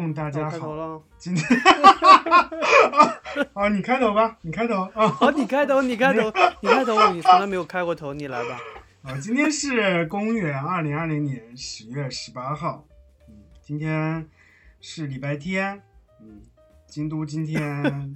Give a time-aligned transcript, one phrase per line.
[0.00, 1.02] 众大家好，了。
[1.18, 1.46] 今天，
[3.52, 5.06] 好，你开头吧，你开头啊。
[5.08, 6.32] 好，你开头，你开头，
[6.62, 8.58] 你开头，你从来没有开过头，你来吧。
[9.02, 12.86] 啊，今天是公元二零二零年十月十八号，
[13.28, 14.26] 嗯，今天
[14.80, 15.82] 是礼拜天，
[16.22, 16.40] 嗯，
[16.86, 18.14] 京都今天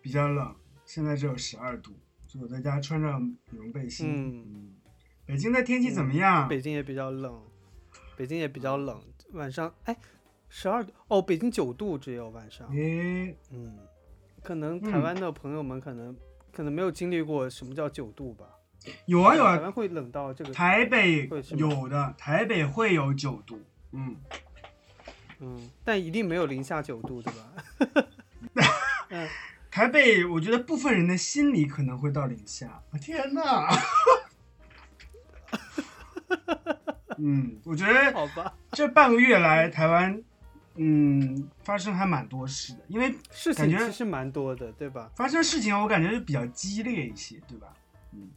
[0.00, 1.90] 比较冷，现在只有十二度，
[2.26, 3.08] 所以我在家穿着
[3.50, 4.06] 羽绒背心。
[4.08, 4.72] 嗯嗯，
[5.26, 6.46] 北京的天气怎么样？
[6.48, 7.42] 北京也比较冷，
[8.16, 9.96] 北京也比较冷，晚上哎，
[10.48, 12.68] 十二度哦，北京九度只有晚上。
[12.74, 13.78] 诶，嗯，
[14.42, 16.16] 可能台嗯湾的朋友们可能、
[16.52, 18.46] 可能没有经历过什么叫九度吧。
[19.06, 23.60] 有啊有啊，台湾会冷到这个，台北会有的，台北会有九度，
[23.92, 24.16] 嗯，
[25.40, 28.04] 嗯，但一定没有零下九度，对吧？
[29.10, 29.28] 嗯，
[29.70, 33.68] 台北我觉得部分人的心里可能会到零下，啊天哪！
[37.18, 40.22] 嗯，我觉得好吧，这半个月来，台湾
[40.78, 45.10] 嗯发生还蛮多事的，因为事情其实蛮多的，对吧？
[45.14, 47.74] 发生事情我感觉就比较激烈一些，对吧？
[48.12, 48.30] 嗯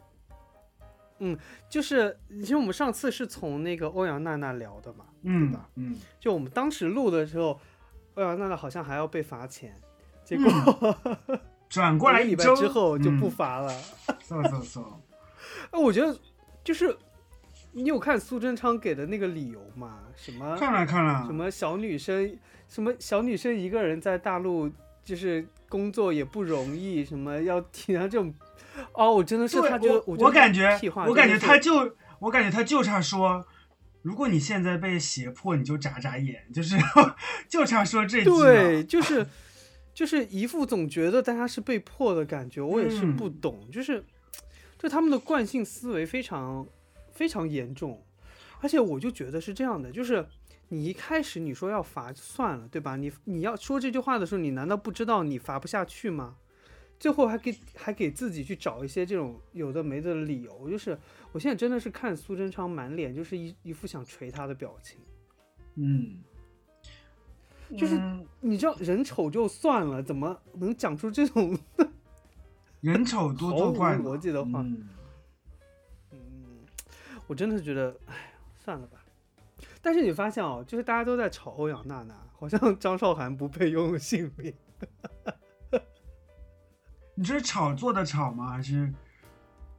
[1.19, 1.37] 嗯
[1.69, 7.59] 就是其实我们上次是从那个欧阳娜娜聊的嘛，嗯吧嗯，就我们当时录的时候，
[8.15, 9.79] 欧阳娜娜好像还要被罚钱，
[10.25, 10.51] 结果、
[11.69, 13.71] 转过来一拜之后就不嗯罚了。
[14.27, 14.83] 嗖嗖嗖，
[15.69, 16.17] 哎、我觉得
[16.63, 16.97] 就是
[17.73, 19.99] 你有看苏贞昌给的那个理由吗？
[20.15, 24.69] 什么看了看了什，么小女生，什么小女生一个人在大陆
[25.03, 28.33] 就是工作也不容易，什么要体谅这种。
[28.93, 33.45] 哦，我真的是对他就我觉得感觉我感觉他就我感觉他就差说。
[34.03, 36.75] 如果你现在被胁迫，你就眨眨眼，就是
[37.47, 38.35] 就差说这句了。
[38.39, 39.27] 对，就是
[39.93, 44.03] 就是一副总觉得大家是被迫的感觉，我也是嗯不懂，就是
[44.79, 46.65] 就他们的惯性思维非常
[47.21, 48.03] 非常严重，
[48.61, 50.25] 而且我就觉得是这样的，就是
[50.69, 52.95] 你一开始你说要罚就算了，对吧？
[52.95, 56.37] 你你要说这句话的时候，你难道不知道你罚不下去吗？
[56.97, 60.97] 最后还给还给自己去找一些这种有的没的理由，就是
[61.31, 64.97] 我现在真的是看苏贞昌满脸就是一一副想捶他的表情。
[65.75, 66.17] 嗯，
[67.77, 71.55] 就是嗯你知道人丑就算了，怎么能讲出这种
[72.79, 74.65] 人丑多作怪逻辑的话
[77.31, 78.97] 我真的是觉得，哎，算了吧。
[79.81, 84.53] 但是你发现哦，就是大家都在炒欧阳娜娜，好像张韶涵不配拥有姓名。
[87.15, 88.49] 你这是炒作的炒吗？
[88.49, 88.93] 还是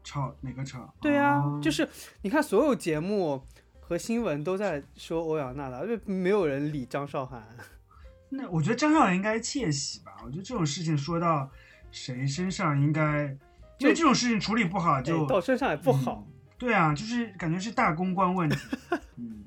[0.02, 0.94] 炒哪个炒？
[0.98, 1.86] 对呀、哦就是
[2.22, 3.46] 你看所有节目
[3.80, 7.46] 和新闻都在说欧阳娜娜，就没有人理张韶涵。
[8.30, 10.16] 那我觉得张韶涵应该窃喜吧。
[10.24, 11.50] 我觉得这种事情说到
[11.90, 13.24] 谁身上，应该
[13.76, 16.26] 因为就这种事情处理不好就哎到身上也不好。
[16.62, 18.56] 对啊，就是感觉是大公关问题。
[19.19, 19.43] 嗯，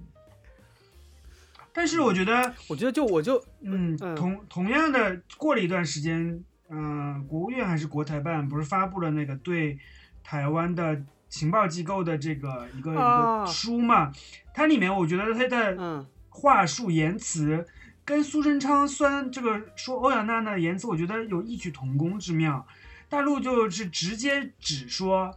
[1.72, 9.80] 但是我觉得，我觉得就我就嗯，嗯同同样的，过了一段时间，嗯、国务院还是国台办不是发布了那个对
[10.26, 14.12] 台湾的情报机构的这个一个、一啊个书嘛？
[14.54, 17.66] 它里面我觉得它的嗯话术言辞
[18.04, 22.68] 跟苏贞昌酸这个说欧阳娜娜的言辞，我觉得有异曲同工之妙。
[23.08, 25.34] 大陆就是直接指说，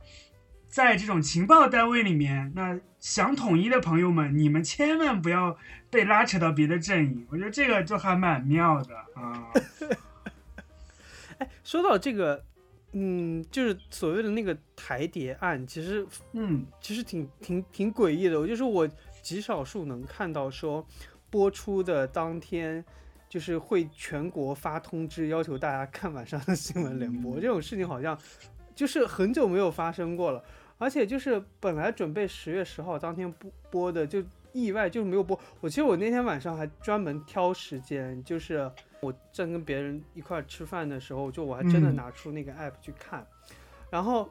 [0.69, 5.57] 在这种情报单位里面，那想统一的朋友们，你们千万不要
[5.91, 7.27] 被拉扯到别的阵营。
[7.31, 9.51] 我觉得这个就还蛮妙的啊。
[11.39, 12.45] 哎说到这个，
[12.93, 18.39] 嗯，就是所谓的那个台谍案，其实嗯其实挺挺挺诡异的。
[18.39, 18.87] 我就是我
[19.23, 20.85] 极少数能看到说
[21.31, 22.85] 播出的当天，
[23.29, 28.19] 就是会全国发通知要求大家看晚上的新闻联播，嗯这种事情好像
[28.75, 30.45] 就是很久没有发生过了。
[30.79, 34.23] 而且就是本来准备十月十号当天播播的，就
[34.53, 35.39] 意外就是没有播。
[35.61, 38.71] 我其实我那天晚上还专门挑时间，就是
[39.01, 43.27] 我正跟别人一块吃饭的时候，就我还真的嗯拿出那个 app 去看，
[43.91, 44.29] 然后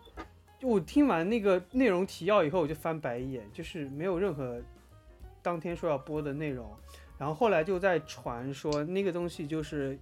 [0.60, 4.60] 就我听完那个内容提要以后，我就翻白眼，就是没有任何
[5.42, 6.76] 当天说要播的内容。
[7.18, 9.98] 然后后来就在传说那个东西就是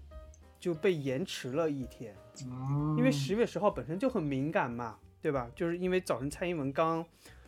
[0.59, 2.13] 就被延迟了一天，
[2.49, 5.49] 哦，因为十月十号本身就很敏感嘛，对吧？
[5.55, 7.03] 就是因为早晨蔡英文刚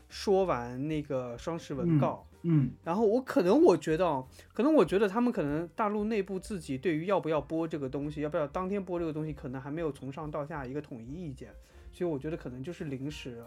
[0.09, 11.53] 说完那个双十文嗯告，嗯然后我可能我觉得哦，可能我觉得他们可能大陆内部自己对于要不要播这个东西，要不要当天播这个东西，可能还没有从上到下一个统一意见，
[11.91, 13.45] 所以我觉得可能就是临时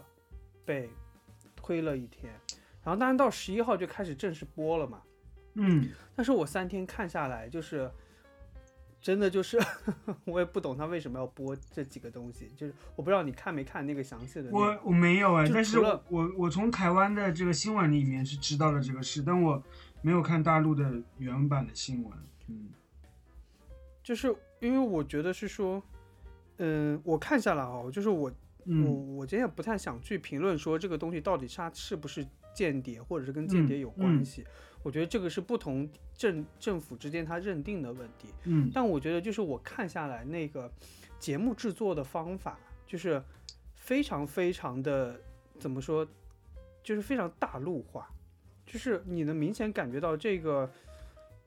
[0.63, 0.89] 被
[1.57, 2.33] 推了一天，
[2.85, 5.01] 然后当然到十一号就开始正式播了嘛。
[5.55, 7.91] 嗯但是我三天看下来，就是
[9.01, 9.57] 真的就是
[10.25, 14.57] 我也不懂他为什么要播这几个东西，就是我不知道你看没看那个详细的那个。
[14.57, 19.61] 我我没有哎，但是我我我从台湾的这个新闻里面是知道了这个事，但我
[20.03, 22.13] 没有看大陆的原版的新闻。
[22.47, 22.69] 嗯
[24.03, 25.81] 就是因为我觉得是说，
[26.57, 28.33] 嗯、我看下来啊，就是我我
[28.65, 34.43] 嗯我今天也不太想去评论说这个东西到底它是不是间谍，或者是跟间谍有关嗯系。
[34.83, 38.29] 我觉得这个是不同政政府之间他认定的问题。
[38.45, 40.71] 嗯但我觉得就是我看下来那个
[41.19, 42.57] 节目制作的方法，
[42.87, 43.23] 就是
[43.75, 45.21] 非常非常的
[45.59, 46.07] 怎么说，
[46.83, 48.09] 就是非常大陆化，
[48.65, 50.71] 就是你能明显感觉到这个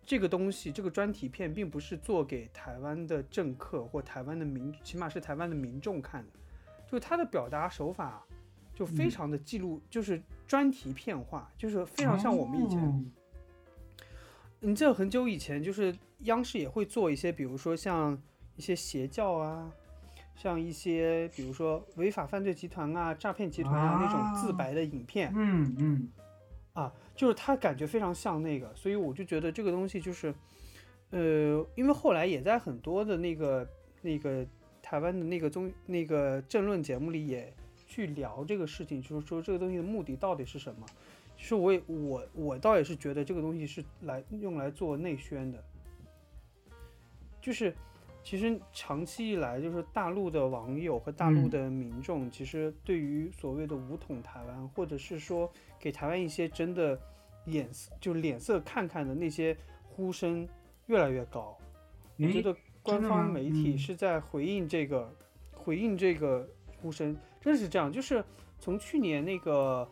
[0.05, 6.39] 这个东西，这个专题片并不是做给台湾的政客或台湾的民，起码是台湾的民众看的，
[6.87, 8.25] 就他的表达手法
[8.75, 13.13] 就非嗯常的记录，就是专题片化，就是非常像我们以前。
[14.64, 18.19] 哦你记得很久以前，就是央视也会做一些，比如说像
[18.56, 19.70] 一些邪教啊，
[20.34, 26.08] 像一些比如说违法犯罪集团啊、诈骗集团啊那种自啊白的影片嗯嗯
[26.72, 30.34] 啊，就是他感觉非常像那个，所以我就觉得这个东西就是，
[31.11, 33.69] 呃，因为后来也在很多的那个
[34.00, 34.46] 那个
[34.81, 37.52] 台湾的那个综那个政论节目里也
[37.87, 40.87] 去聊这个事情，就是说这个东西的目的到底是什么。
[41.44, 45.62] 其实我也我我倒也是觉得这个东西是来用来做内宣的，
[47.38, 47.76] 就是
[48.23, 56.99] 其实长期以来，就是大陆的网友和大陆嗯的民众，其实对于所谓的武统台湾，或者是说给台湾一些真的
[57.44, 60.49] 眼色就脸色看看的那些呼声
[60.87, 61.55] 越来越高。
[62.17, 65.14] 我觉得官方媒体嗯是在回应这个，
[65.52, 66.49] 回应这个
[66.81, 67.93] 呼声，真是这样。
[67.93, 68.25] 就是
[68.58, 69.87] 从去年那个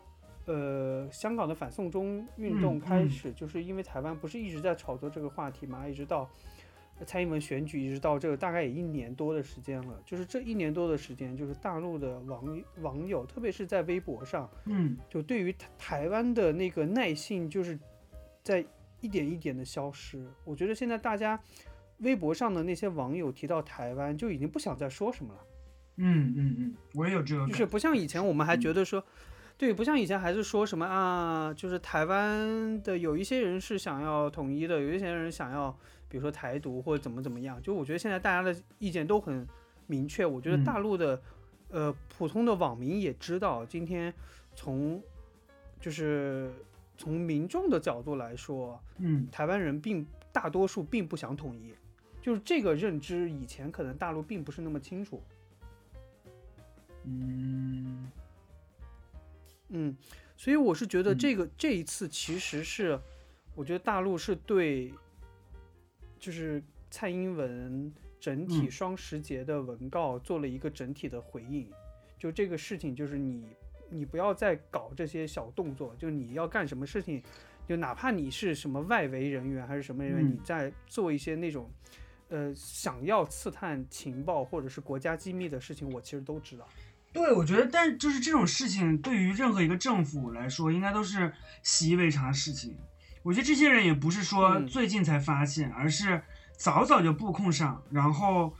[0.45, 6.29] 呃香港的反送中运动开始，就是因为台湾不是一直在炒作这个话题嘛，一直到
[7.05, 10.01] 蔡英文选举，一直到这个大概也一年多的时间了。
[10.05, 17.79] 就是这一年多的时间，就是大陆的网网友，特别是在微博上，嗯就对于台台湾的那个耐性，就是
[18.41, 18.65] 在
[19.01, 20.25] 一点一点的消失。
[20.43, 21.39] 我觉得现在大家
[21.99, 25.39] 微博上的那些网友提到台湾，就已经不想再说什么了，
[25.97, 29.03] 嗯嗯嗯，我也有这个感，就是不像以前我们还嗯觉得说。
[29.57, 35.71] 对，不像以前还是说什么啊，就是台湾的有一些人是想要统一的，有一些人想要，
[36.09, 37.61] 比如说台独或者怎么怎么样。
[37.61, 39.47] 就我觉得现在大家的意见都很
[39.87, 40.25] 明确。
[40.25, 41.21] 我觉得嗯大陆的、
[41.69, 44.13] 呃普通的网民也知道，今天
[44.53, 45.01] 从
[45.79, 46.51] 就是
[46.97, 51.73] 从民众的角度来说，嗯台湾人并大多数并不想统一，
[52.21, 55.21] 就是这个认知以前可能大陆并不是那么清楚。
[57.05, 58.11] 嗯
[59.75, 59.95] 嗯，
[60.37, 62.99] 所以我是觉得嗯这个、这一次其实是，
[63.55, 64.93] 我觉得大陆是对，
[66.19, 71.69] 就是蔡英文整体嗯双十节的文告做了一个整体的回应。
[72.17, 73.45] 就这个事情，就是你
[73.89, 77.21] 你不要再搞这些小动作，就你要干什么事情，
[77.67, 81.69] 就哪怕你是什么外围人员还是什么人员，嗯你在做一些那种。
[82.29, 86.67] 呃，想要刺探情报或者是国家机密的事情，我其实都知道。
[87.13, 92.75] 对，我觉得，但就是这种事情，对于任何一个政府来说，应该都是习以为常的事情。
[93.21, 96.21] 我觉得这些人也不是说嗯最近才发现，而是
[96.57, 98.53] 早早就布控上，然后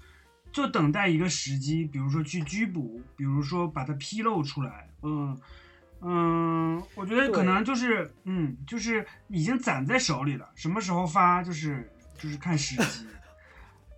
[0.51, 4.89] 就等待一个时机，比如说去拘捕，比如说把它披露出来。
[5.01, 5.37] 嗯
[6.05, 13.07] 嗯，我觉得可能就是嗯，就是已经攒在手里了，什么时候发就是就是看时机。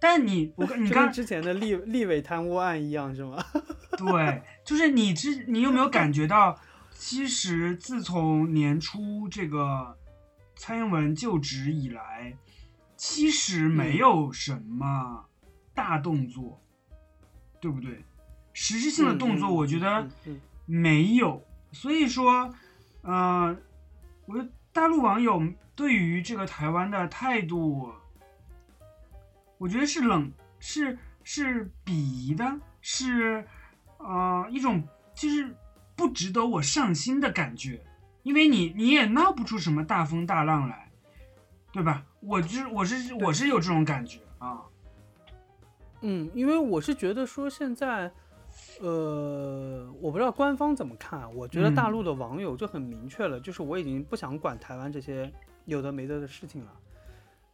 [0.07, 3.43] 但你我 跟你跟之前的立立委贪污案一样，是吗？
[3.97, 6.55] 对，就是你之你有没有感觉到，
[6.91, 9.97] 其实自从年初这个
[10.55, 12.38] 蔡英文就职以来，
[12.95, 15.25] 其实没有什么
[15.74, 16.62] 大动作，
[17.59, 18.05] 对不对？
[18.53, 21.43] 实质性的动作，嗯我觉得嗯嗯没有。
[21.71, 22.53] 所以说，
[23.01, 23.57] 呃，
[24.27, 25.41] 我觉得大陆网友
[25.75, 27.91] 对于这个台湾的态度，
[29.65, 32.45] 我觉得是冷，是是鄙夷的，
[32.81, 33.43] 是
[33.98, 34.84] 呃一种
[35.15, 35.51] 就是
[35.95, 37.84] 不值得我上心的感觉，
[38.22, 40.91] 因为你你也闹不出什么大风大浪来，
[41.72, 42.05] 对吧？
[42.19, 44.62] 我就是我是我是有这种感觉啊，
[46.01, 48.12] 嗯，因为我是觉得说现在，
[48.81, 51.91] 呃，我不知道官方怎么看，我觉得大嗯。
[51.91, 55.34] 陆的网友就很明确了，就是我已经不想管台湾这些
[55.65, 56.72] 有的没的的事情了，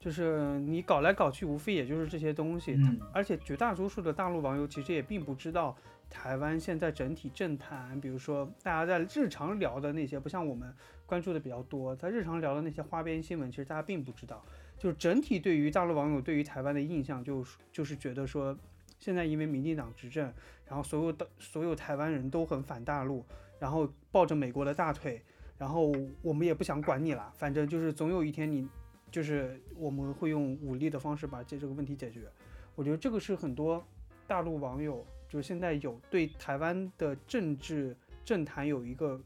[0.01, 5.77] 就是你搞来搞去，无非也就是这些东西，嗯而且绝大多数的大陆网友其实也并不知道
[6.09, 10.73] 台湾现在整体政坛，比如说大家在日常聊的那些，不像我们
[11.05, 14.43] 关注的比较多，在日常聊的那些花边新闻，其实大家并不知道。
[14.77, 18.57] 就是整体对于大陆网友对于台湾的印象就是就是觉得说，
[18.97, 20.33] 现在因为民进党执政，
[20.65, 23.23] 然后所有的所有台湾人都很反大陆，
[23.59, 25.21] 然后抱着美国的大腿，
[25.59, 25.93] 然后
[26.23, 28.67] 我们也不想管你了，反正就是总有一天你
[29.11, 32.27] 就是我们会用武力的方式把这这个问题解决。
[32.75, 33.83] 我觉得这个是很多
[34.25, 39.21] 大陆网友就是现在有对台湾的政治政坛有一个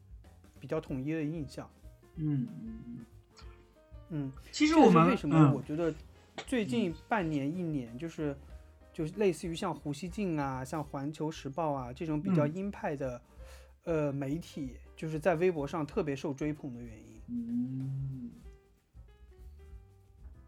[0.59, 1.69] 比较统一的印象。
[2.15, 3.05] 嗯嗯嗯。
[4.09, 5.93] 嗯，其实我们为什么我觉得
[6.45, 8.35] 最近半年一年，就是
[8.93, 13.21] 就是类似于像胡锡进啊、像环球时报啊这种比较鹰派的
[13.83, 17.21] 呃媒体，就是在微博上特别受追捧的原因。
[17.29, 18.31] 嗯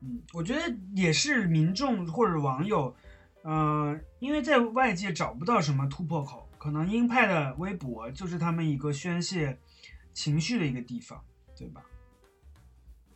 [0.01, 0.61] 嗯，我觉得
[0.95, 2.95] 也是民众或者网友，
[3.41, 9.59] 呃，因为在外界找不到什么突破口，可能鹰派的微博就是他们一个宣泄
[10.13, 11.19] 情绪的一个地方，
[11.57, 11.81] 对吧？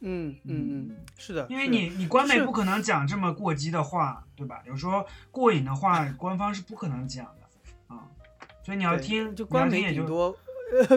[0.04, 4.64] 嗯嗯嗯，是的，因为你你官媒不可能讲这么过激的话，对吧？
[4.66, 8.10] 有时候过瘾的话，官方是不可能讲的啊，
[8.66, 10.36] 所以你要听，就官媒顶多，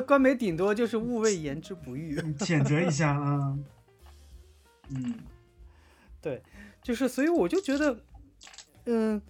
[0.06, 3.58] 官媒顶多就是勿谓言之不预，谴责一下啊。
[4.88, 5.14] 嗯，
[6.24, 6.42] 对，
[6.82, 8.04] 就是所以我就觉得，
[8.86, 9.20] 嗯，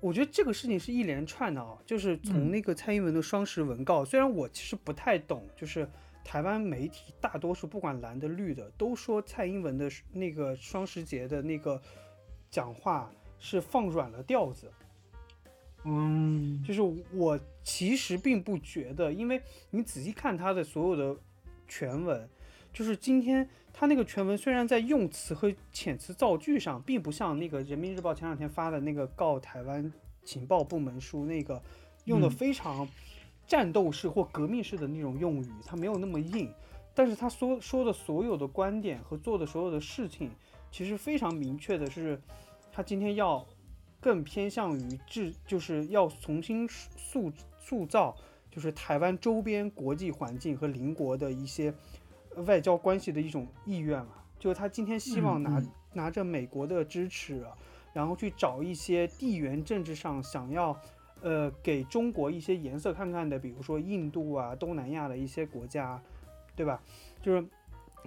[0.00, 5.88] 我觉得这个事情是一连串的啊，就是从那个蔡英文的双十文告，虽然我其实不太懂，就是。
[6.28, 11.80] 台湾媒体大多数不管蓝的绿的，都说蔡英文的那个双十节的那个
[12.50, 14.68] 讲话是放软了调子。
[15.84, 21.20] 嗯，就是我其实并不觉得，因为你仔细看他的所有的
[21.68, 22.28] 全文，
[22.76, 29.90] 就是今天他那个全文虽然在用词和遣词造句上，并不像那个人民日报前两天发的那个告台湾
[30.22, 31.62] 情报部门书那个
[32.04, 32.86] 用的非常。
[33.46, 36.52] 战斗式或革命式的那种用语，他没有那么硬，
[36.92, 40.32] 但是他说说的所有的观点和做的所有的事情，
[40.72, 42.20] 其实非常明确的是，
[42.72, 43.46] 他今天要
[44.00, 48.16] 更偏向于制，就是要重新塑塑造，
[48.50, 51.72] 就是台湾周边国际环境和邻国的一些
[52.44, 55.62] 外交关系的一种意愿嘛，就是他今天希望拿
[55.92, 57.44] 拿着美国的支持，
[57.92, 60.76] 然后去找一些地缘政治上想要。
[61.22, 66.00] 呃，给中国一些颜色看看的，比如说印度啊、东南亚的一些国家，
[66.54, 66.80] 对吧？
[67.22, 67.44] 就是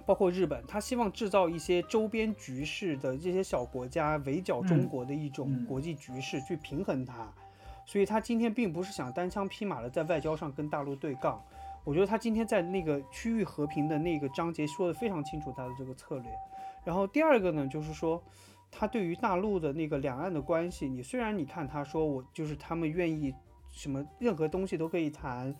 [0.06, 7.28] 包括日本，他希望制造一些周边局势的这些小国家围剿中国的一种国际局势，去平衡它。
[7.84, 11.42] 所以他今天并不是想单枪匹马的在外交上跟大陆对杠。
[11.90, 16.30] 我觉得他今天在那个区域和平的那个章节说的非常清楚他的这个策略。
[16.84, 18.22] 然后第二个呢，就是说。
[18.72, 23.34] 他对于大陆的那个两岸的关系，你虽然你看他说我就是他们愿意
[23.68, 25.52] 什么任何东西都可以谈，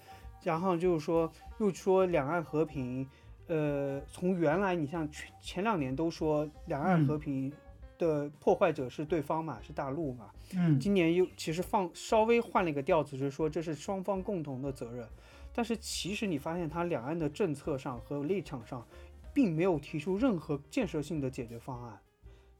[0.44, 3.04] 然后就是说又说两岸和平，
[3.48, 7.52] 呃，从原来你像前前两年都说两岸和平
[8.00, 15.06] 的破坏者是对方嘛，是大陆嘛，嗯，今年又其实放稍微换了一个调子，就是说这是双方共同的责任，
[15.52, 18.84] 但是其实你发现他两岸的政策上和立场上，
[19.34, 22.00] 并没有提出任何建设性的解决方案。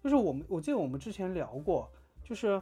[0.02, 1.90] 就是我们，我记得我们之前聊过，
[2.22, 2.60] 就是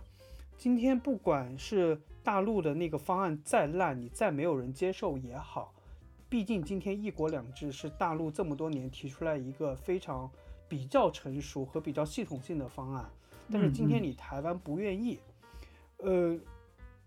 [0.56, 5.74] 今天不管是大陆的那个方案再烂，你再没有人接受也好，
[6.28, 10.30] 毕竟今天一国两制是大陆这么多年提出来一个非常
[10.68, 13.08] 比较成熟和比较系统性的方案，
[13.50, 15.18] 但是今天你台湾不愿意，
[15.98, 16.38] 呃，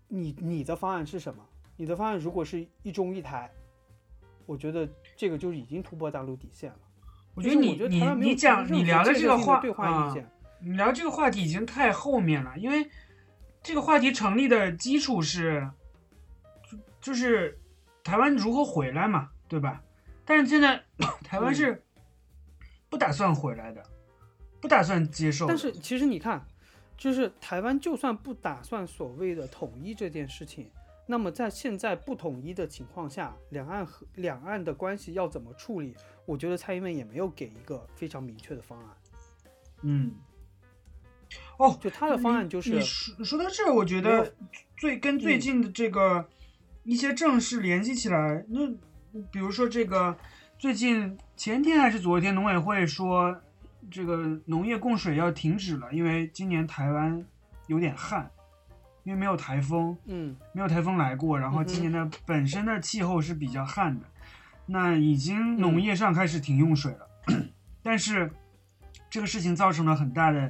[0.08, 1.44] 你你的方案是什么？
[1.76, 3.50] 你的方案如果是一中一台，
[4.46, 6.78] 我觉得这个就已经突破大陆底线了。
[7.34, 10.14] 我觉得你你你讲你聊的这个话啊，
[10.60, 12.90] 你聊这个话题已经太后面了，因为
[13.62, 15.66] 这个话题成立的基础是，
[16.70, 17.58] 就就是
[18.04, 19.82] 台湾如何回来嘛，对吧？
[20.24, 20.82] 但是现在
[21.24, 21.82] 台湾是
[22.92, 23.82] 不打算回来的，
[24.60, 25.46] 不打算接受。
[25.46, 26.46] 但是其实你看，
[26.94, 30.70] 就是台湾就算不打算所谓的统一这件事情。
[31.06, 35.96] 那么在现在不统一的情况下，两岸和两岸的关系要怎么处理？
[36.26, 38.88] 我觉得蔡英文也没有给一个非常明确的方案。
[39.80, 40.12] 嗯，
[41.56, 42.74] 哦，就他的方案就是。
[42.74, 44.34] 你说说到这儿，我觉得
[44.76, 46.28] 最跟最近的这个
[46.84, 48.68] 一些正事联系起来，那
[49.32, 50.14] 比如说这个
[50.62, 53.36] 最近前天还是昨天，农委会说
[53.90, 57.20] 这个农业供水要停止了，因为今年台湾
[57.66, 58.30] 有点旱。
[59.02, 64.06] 因为没有台风，嗯，没有台风来过，然后今年的本身的气候是比较旱的，
[64.64, 67.08] 那已经农业上开始停用水了，
[67.82, 68.30] 但是
[69.10, 70.48] 这个事情造成了很大的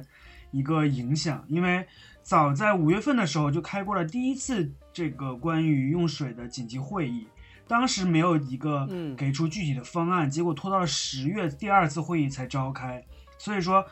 [0.51, 1.83] 一个影响，因为
[2.21, 7.25] 早在五月份的时候就开过了第一次这个关于用水的紧急会议，
[7.67, 13.03] 当时没有一个给出具体的方案，结果拖到了十月第二次会议才召开，
[13.37, 13.85] 所以说，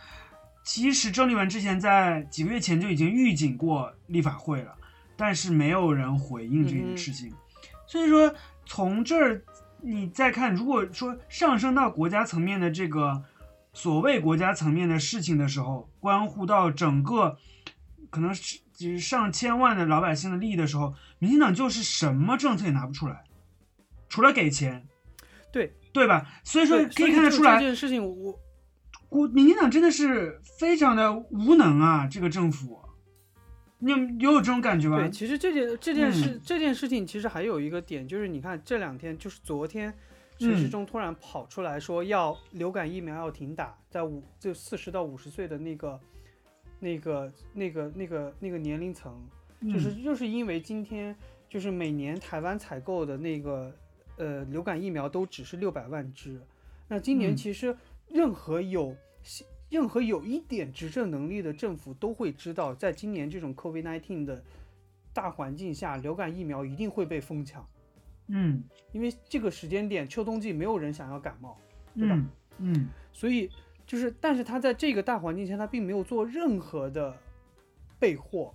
[0.64, 4.76] 其实郑丽文之前在几个月前就已经预警过立法会了，
[5.16, 7.34] 但是没有人回应这件事情。
[7.88, 8.34] 所以说，
[8.66, 9.42] 从这儿
[9.82, 13.24] 你再看，如果说上升到国家层面的这个
[13.74, 17.38] 所谓国家层面的事情的时候，关乎到整个
[18.10, 23.24] 可能是就是上千万的老百姓的利益的时候，民进党就是什么政策也拿不出来，
[24.12, 24.86] 除了给钱，
[25.52, 25.74] 对。
[25.94, 26.26] 对吧？
[26.46, 28.40] 所以说可以看得出来，这件事情我
[29.10, 32.80] 国民进党真的是非常的无能啊，这个政府，
[33.80, 33.98] 你有
[34.32, 35.00] 有这种感觉吗？
[35.00, 36.42] 对，其实这件这件事、嗯。
[36.46, 39.94] 这件事情其实还有一个点，就是你看这两天，就是昨天，
[40.40, 40.70] 陈时嗯。
[40.70, 46.00] 中突然跑出来说要流感疫苗要停打，在五就四十到五十岁的那个
[46.80, 49.22] 那个那个那个那个年龄层，
[49.62, 50.04] 就是嗯。
[50.06, 51.14] 就是因为今天
[51.50, 53.76] 就是每年台湾采购的那个
[54.18, 56.42] 呃流感疫苗都只是六百万支，
[56.88, 57.36] 那今年嗯。
[57.36, 57.76] 其实
[58.08, 58.96] 任何有
[59.70, 64.44] 任何有一点执政能力的政府都会知道，在今年这种 COVID-19 的
[65.14, 67.68] 大环境下，流感疫苗一定会被疯抢，
[68.28, 68.64] 嗯。
[68.92, 71.58] 因为这个时间点秋冬季没有人想要感冒，
[71.96, 72.88] 对吧嗯嗯。
[73.14, 73.50] 所以
[73.86, 77.18] 就是，但是他在这个大环境下，他并没有做任何的
[77.98, 78.54] 备货，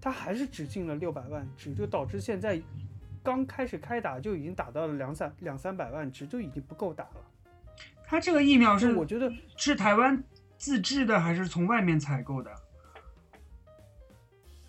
[0.00, 2.60] 他还是只进了六百万支，就导致现在
[3.22, 7.16] 刚开始开打就已经打到了两三两三百万支，就已经不够打了。
[8.04, 10.22] 他这个疫苗是我觉得，是台湾
[10.56, 12.50] 自制的还是从外面采购的？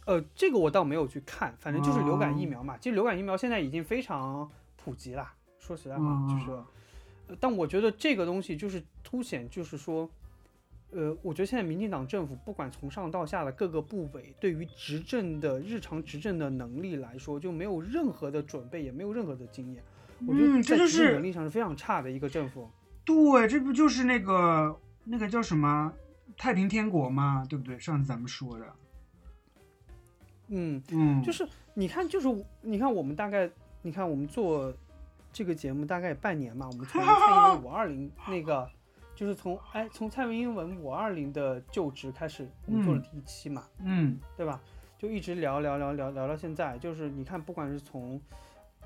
[0.06, 2.78] 呃，这个我倒没有去看，反正就是流感疫哦苗嘛。
[2.78, 6.52] 其实流感疫苗现在已经非常普及了，说实在话，嗯就是，
[7.28, 10.10] 呃但我觉得这个东西就是凸显，就是说，
[10.92, 19.84] 呃，我觉得现在民进党政府不管从上到下的各个部委，对于执政的日常执政的能力来说，就没有任何的准备，也没有任何的经验。
[20.28, 22.70] 我觉得嗯，这就在执政能力上是非常差的一个政府。
[23.06, 25.94] 对，这不就是那个那个叫什么
[26.38, 27.46] 太平天国吗？
[27.50, 27.80] 对不对？
[27.80, 28.66] 上次咱们说的，
[30.50, 32.28] 嗯，嗯，就是你看，就是
[32.62, 33.50] 你看我们大概，
[33.82, 34.74] 你看我们做
[35.32, 38.70] 这个节目大概半年嘛，我们从蔡英文五二零那个，
[39.20, 43.04] 就是从哎从蔡文英文五二零的就职开始，我们做了嗯。
[43.04, 44.18] 第一期嘛，嗯。
[44.38, 44.62] 对吧？
[44.98, 48.22] 就一直聊聊聊聊聊到现在，就是你看，不管是从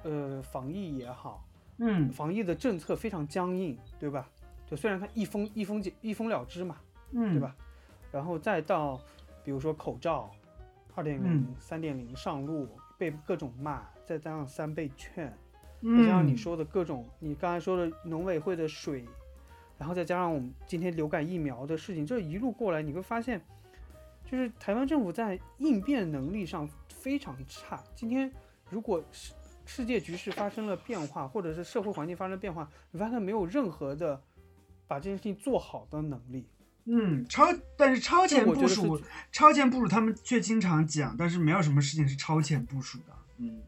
[0.02, 1.46] 呃防疫也好，
[1.78, 2.12] 嗯。
[2.12, 4.28] 防疫的政策非常僵硬，对吧？
[4.65, 6.78] 就虽然它一封一封解一封了之嘛，
[7.12, 7.56] 嗯，对吧？
[8.12, 9.00] 然后再到
[9.43, 10.32] 比如说口罩
[10.96, 12.67] 二点零嗯、三点零上路，
[12.98, 15.36] 被各种骂，再加上三倍券，再
[15.82, 19.06] 嗯，加上你说的各种，你刚才说的农委会的水，
[19.84, 23.41] 然后再加上我们今天流感疫苗的事情，这一路过来，你会发现，
[24.32, 27.84] 就是台湾政府在应变能力上非常差。
[27.93, 28.32] 今天
[28.69, 29.34] 如果世
[29.65, 34.22] 世界局势发生了变化，或者是社会环境发生了变化，你发现没有任何的
[34.88, 36.48] 把这件事情做好的能力。
[36.86, 38.98] 嗯，超，但是超前部署，
[39.34, 43.13] 超前部署，他们却经常讲，但是没有什么事情是超前部署的。
[43.39, 43.62] 嗯，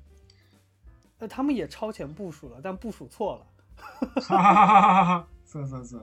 [1.20, 3.46] 那，他们也超前部署了，但部署错了。
[4.22, 5.28] 哈哈哈哈哈！
[5.56, 6.02] 是是是，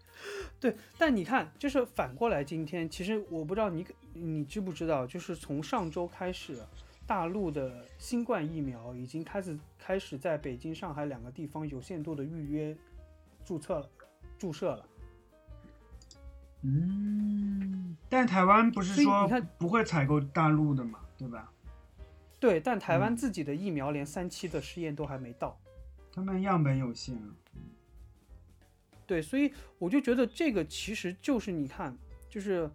[0.60, 6.58] 对，但你看，就是反过来，今天其实我不知道你你知不知道，就是从上周开始，
[7.06, 12.76] 大陆的新冠疫苗已经开始开始在北京、上海两个地方有限度的预约
[13.44, 13.90] 注册了、
[14.38, 14.86] 注射了。
[16.62, 21.50] 嗯，但台湾不是说不会采购大陆的嘛，对吧？
[22.38, 25.58] 对，但台湾嗯自己的疫苗连三期的试验都还没到。
[26.12, 27.34] 他们样本有限啊。
[29.06, 31.96] 对，所以我就觉得这个其实就是你看，
[32.28, 32.70] 就是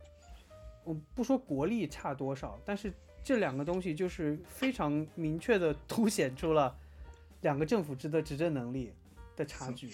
[0.83, 6.77] 我不说国力差多少，但是这两个东西就是非常明确的凸显出了
[7.41, 8.93] 两个政府之的执政能力
[9.35, 9.91] 的差距。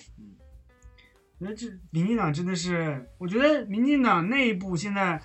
[1.40, 5.22] 我觉得这民进党真的是，我觉得民进党内部现在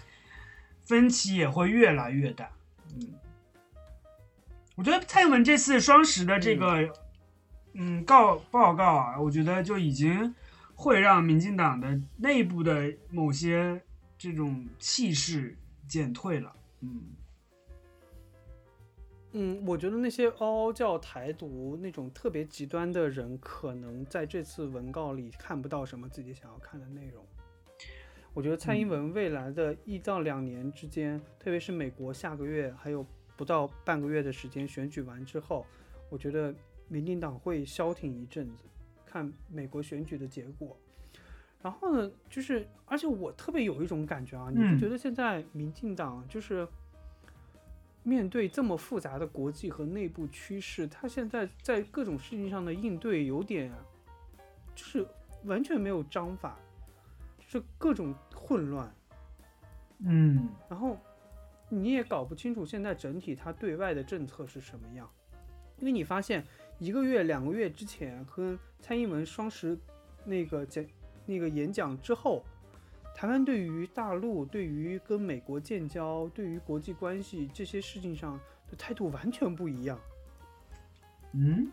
[0.83, 2.51] 分歧也会越来越大。
[2.95, 3.15] 嗯，
[4.75, 6.93] 我觉得蔡英文这次双十的这个
[7.75, 10.35] 嗯告报告啊，我觉得就已经
[10.79, 13.83] 会让民进党的内部的某些
[14.17, 15.57] 这种气势
[15.89, 16.55] 减退了。
[16.83, 17.03] 嗯
[19.33, 27.27] 嗯，我觉得那些嗷嗷叫台独那种特别极端的人，可能在这次文告里看不到什么自己想要看的内容。
[28.33, 33.05] 我觉得蔡英文未来的一到两年之间，特别是美国下个月还有
[33.37, 35.67] 不到半个月的时间选举完之后，
[36.09, 36.55] 我觉得
[36.87, 38.63] 民进党会消停一阵子，
[39.09, 40.77] 看美国选举的结果。
[41.63, 46.69] 然后呢，就是而且我特别有一种感觉啊，你嗯不觉得现在民进党就是？
[48.05, 53.71] 面对这么复杂的国际和内部趋势，他现在在各种事情上的应对有点，
[54.75, 55.07] 就是
[55.45, 56.57] 完全没有章法。
[57.39, 58.91] 就是各种混乱，
[59.99, 60.97] 嗯然后
[61.69, 65.11] 你也搞不清楚现在整体他对外的政策是什么样，
[65.79, 66.43] 因为你发现
[66.79, 69.77] 一个月、两个月之前跟蔡英文双十
[70.25, 70.85] 那个讲
[71.27, 72.45] 那个演讲之后，
[73.15, 78.39] 台湾对于大陆、对于跟美国建交、对于国际关系这些事情上
[78.71, 79.99] 的态度完全不一样。
[81.33, 81.71] 嗯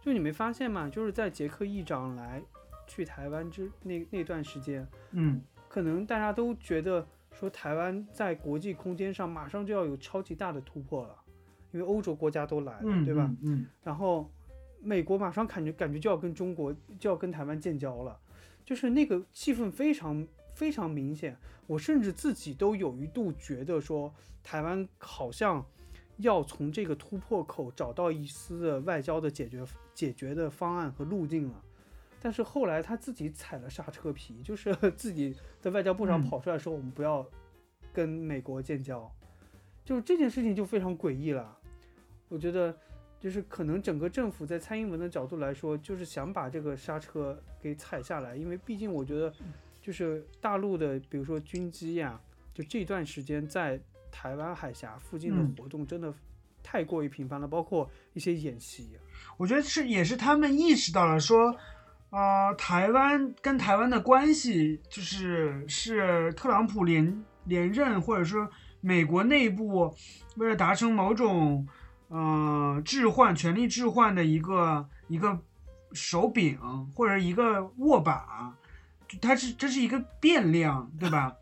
[0.00, 0.88] 就你没发现吗？
[0.88, 2.40] 就是在捷克议长来
[2.86, 11.17] 去台湾之那那段时间，嗯可能大家都觉得说台湾在国际空间上马上就要有超级大的突破了，
[11.72, 13.24] 因为欧洲国家都来了，嗯，对吧？
[13.42, 13.60] 嗯？
[13.60, 14.30] 嗯然后
[14.80, 18.18] 美国马上感觉感觉就要跟中国就要跟台湾建交了，
[18.64, 21.36] 就是那个气氛非常非常明显。
[21.66, 25.64] 我甚至自己都有一度觉得说，台湾好像
[26.18, 31.62] 要从这个突破口找到一丝的外交的解决解决的方案和路径了。
[32.20, 37.24] 但是后来他自己踩了刹车皮，就是 自己在外交部上嗯跑出来说，我们不要
[37.92, 39.08] 跟美国建交，
[39.88, 41.56] 就这件事情就非常诡异了。
[42.28, 42.76] 我觉得
[43.18, 49.32] 就是可能整个政府在蔡英文的角度来说，就是想把这个刹车给踩下来，因为毕竟我觉得
[49.80, 52.20] 就是大陆的，比如说军机呀、
[52.52, 53.80] 就这段时间在
[54.12, 56.12] 台湾海峡附近嗯的活动真的
[56.62, 58.90] 太过于频繁了，包括一些演习。
[59.38, 61.56] 我觉得是也是他们意识到了说，
[62.10, 69.94] 呃，台湾跟台湾的关系就是是特朗普连连任，或者说美国内部
[70.36, 71.66] 为了达成某种
[72.08, 75.38] 呃置换权力置换的一个一个
[75.92, 76.58] 手柄
[76.94, 78.54] 或者一个握把，
[79.20, 81.34] 它是这是一个变量，对吧？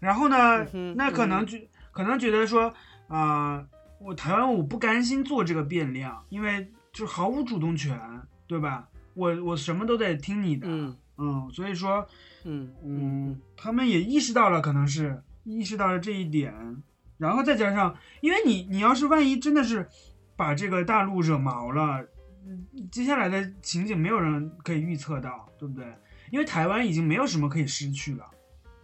[0.00, 1.58] 然后呢那可能就
[1.92, 2.72] 可能觉得说
[3.08, 3.64] 啊、
[3.98, 7.98] 我台湾我不甘心做这个变量，因为就毫无主动权，
[8.46, 8.88] 对吧？
[9.14, 12.06] 我我什么都得听你的，嗯嗯，所以说，
[12.42, 16.82] 嗯嗯，他们也意识到了，可能是意识到了这一点，
[17.18, 19.88] 然后再加上，因为你你要是万一真的是
[20.36, 22.04] 把这个大陆惹毛了，
[22.46, 25.86] 嗯接下来的情景没有人可以预测到，对不对？
[26.30, 28.26] 因为台湾已经没有什么可以失去了，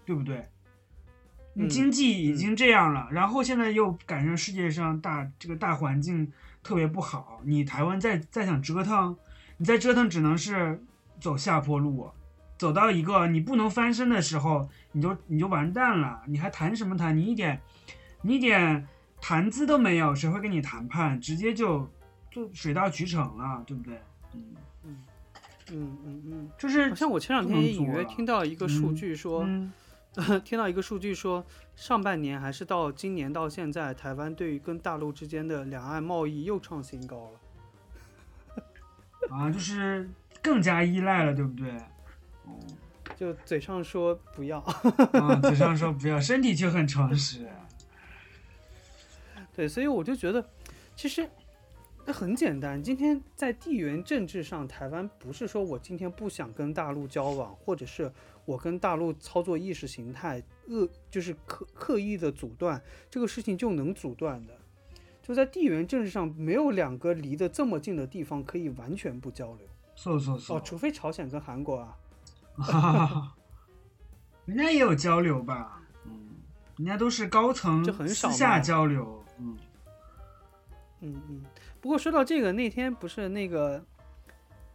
[0.04, 0.48] 对不对？
[1.54, 6.30] 你嗯经济已经这样了，然后现在又赶上世界上大这个大环境
[6.62, 9.16] 特别不好，你台湾再再想折腾，
[9.56, 10.80] 你再折腾只能是
[11.18, 12.08] 走下坡路，
[12.60, 17.16] 走到一个你不能翻身的时候，你就你就完蛋了，你还谈什么谈？
[17.16, 17.58] 你一点
[18.20, 18.86] 你一点
[19.18, 21.18] 谈资都没有，谁会跟你谈判？
[21.18, 21.90] 直接就
[22.30, 23.98] 就水到渠成了，对不对？
[24.34, 24.44] 嗯，
[24.84, 24.98] 嗯
[25.72, 29.72] 嗯嗯嗯，就是好像我前两天也隐约听到一个数嗯据说，嗯
[30.44, 31.42] 听到一个数据说，
[31.74, 37.40] 上半年还是到今年到现在，台湾对于跟大陆之间的两岸贸易又创新高了。
[39.32, 40.10] 啊，就是
[40.42, 41.72] 更加依赖了，对不对？
[43.16, 47.46] 就嘴上说不要，啊，嘴上说不要，身体就很诚实。
[49.54, 50.42] 对，所以我就觉得，
[50.96, 51.28] 其实
[52.06, 52.82] 那很简单。
[52.82, 58.10] 今天在地缘政治上，台湾不是说我今天不想跟大陆交往，或者是
[58.46, 64.56] 我跟大陆操作意识形态恶，就是刻刻意的阻断这个事情就能阻断的。
[65.22, 69.66] 就在地缘政治上，没有两个离得这么近的地方可以完全不交流。
[69.94, 71.94] 是是是哦，，除非朝鲜跟韩国啊。
[72.60, 73.34] 哈哈哈，
[74.44, 75.80] 人家也有交流吧？
[76.04, 76.12] 嗯，
[76.76, 79.24] 人家都是高层就很少私下交流。
[79.38, 79.58] 嗯，
[81.00, 81.44] 嗯嗯。
[81.80, 83.82] 不过说到这个，那天不是那个，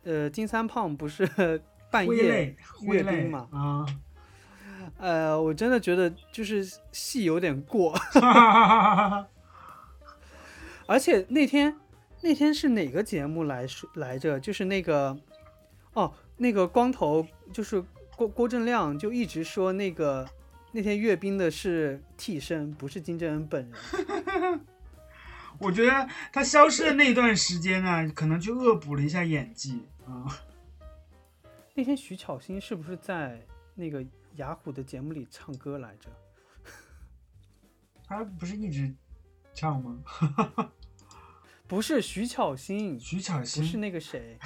[0.03, 1.27] 呃，金三胖不是
[1.91, 3.47] 半夜阅兵嘛？
[3.51, 3.85] 啊，
[4.97, 7.95] 呃，我真的觉得就是戏有点过！
[10.87, 11.75] 而且那天
[12.21, 14.39] 那天是哪个节目来说来着？
[14.39, 15.15] 就是那个
[15.93, 17.83] 哦，那个光头就是
[18.15, 20.27] 郭郭正亮就一直说那个
[20.71, 24.61] 那天阅兵的是替身，不是金正恩本人。
[25.57, 30.25] 我觉得他消失的那段时间呢，可能就恶补了一下演技啊。
[31.73, 33.41] 那天徐巧芯是不是在
[33.73, 36.09] 那个雅虎的节目里唱歌来着？
[38.07, 38.93] 他不是一直
[39.53, 39.97] 唱吗？
[41.67, 44.37] 不是徐巧芯，徐巧不是，那个谁，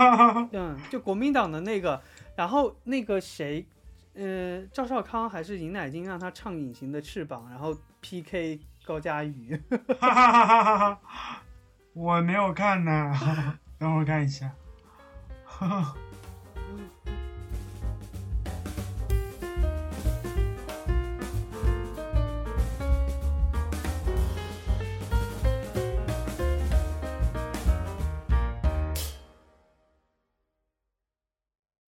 [0.52, 2.02] 嗯，就国民党的那个，
[2.36, 3.66] 然后那个谁，
[4.14, 9.60] 呃，赵少康还是尹乃菁让他唱《隐形的翅膀》，然后 PK 高佳瑜。
[9.98, 11.42] 哈哈哈哈哈哈！
[11.94, 14.52] 我没有看呢， 等会看一下。
[15.44, 15.96] 哈哈